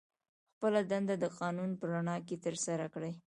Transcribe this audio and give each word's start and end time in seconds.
خپله 0.53 0.79
دنده 0.91 1.15
د 1.19 1.25
قانون 1.39 1.71
په 1.79 1.85
رڼا 1.91 2.17
کې 2.27 2.35
ترسره 2.45 2.85
کړي. 2.93 3.13